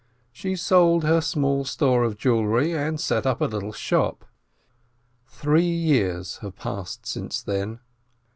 [0.31, 4.25] She sold her small store of jewelry, and set up a little shop.
[5.27, 7.81] Three years have passed since then.